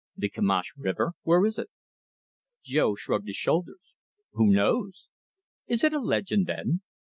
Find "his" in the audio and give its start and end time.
3.27-3.35